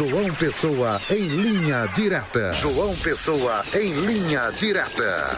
João 0.00 0.34
Pessoa 0.34 0.98
em 1.10 1.28
linha 1.28 1.84
direta. 1.88 2.50
João 2.52 2.96
Pessoa 2.96 3.62
em 3.78 3.92
linha 3.92 4.50
direta. 4.50 5.36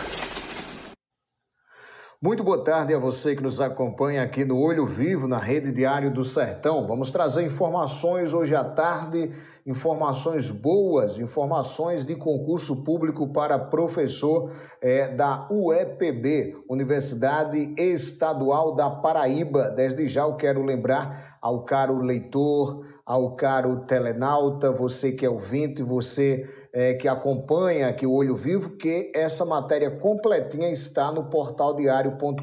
Muito 2.23 2.45
boa 2.45 2.63
tarde 2.63 2.95
a 2.95 2.99
você 3.01 3.35
que 3.35 3.43
nos 3.43 3.61
acompanha 3.61 4.23
aqui 4.23 4.45
no 4.45 4.57
Olho 4.57 4.87
Vivo, 4.87 5.27
na 5.27 5.39
Rede 5.39 5.73
Diário 5.73 6.13
do 6.13 6.23
Sertão. 6.23 6.87
Vamos 6.87 7.11
trazer 7.11 7.45
informações 7.45 8.33
hoje 8.33 8.55
à 8.55 8.63
tarde, 8.63 9.31
informações 9.67 10.49
boas, 10.49 11.19
informações 11.19 12.05
de 12.05 12.15
concurso 12.15 12.85
público 12.85 13.33
para 13.33 13.59
professor 13.59 14.49
é, 14.81 15.09
da 15.09 15.49
UEPB, 15.51 16.63
Universidade 16.71 17.75
Estadual 17.77 18.77
da 18.77 18.89
Paraíba. 18.89 19.71
Desde 19.71 20.07
já 20.07 20.23
eu 20.23 20.37
quero 20.37 20.63
lembrar 20.63 21.32
ao 21.43 21.65
caro 21.65 21.99
leitor, 21.99 22.87
ao 23.05 23.35
caro 23.35 23.85
telenauta, 23.85 24.71
você 24.71 25.11
que 25.11 25.27
é 25.27 25.29
ouvinte, 25.29 25.83
você 25.83 26.49
é, 26.73 26.95
que 26.95 27.09
acompanha 27.09 27.89
aqui 27.89 28.07
o 28.07 28.13
Olho 28.13 28.37
Vivo, 28.37 28.77
que 28.77 29.11
essa 29.13 29.45
matéria 29.45 29.91
completinha 29.91 30.71
está 30.71 31.11
no 31.11 31.29
portal 31.29 31.75
diário.com.br. 31.75 32.43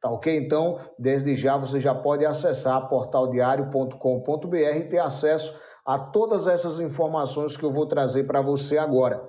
Tá 0.00 0.10
ok? 0.10 0.36
Então, 0.36 0.76
desde 0.98 1.36
já 1.36 1.56
você 1.56 1.78
já 1.78 1.94
pode 1.94 2.26
acessar 2.26 2.88
portaldiario.com.br 2.88 4.56
e 4.56 4.84
ter 4.88 4.98
acesso 4.98 5.54
a 5.86 5.96
todas 6.00 6.48
essas 6.48 6.80
informações 6.80 7.56
que 7.56 7.64
eu 7.64 7.70
vou 7.70 7.86
trazer 7.86 8.24
para 8.24 8.42
você 8.42 8.76
agora. 8.76 9.22